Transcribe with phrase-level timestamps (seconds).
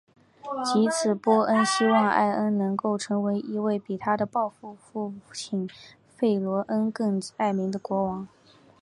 [0.65, 5.69] 藉此波恩希望艾恩能成为一位比他的暴君父亲
[6.17, 6.39] 弗雷
[6.69, 8.27] 恩更爱民的国王。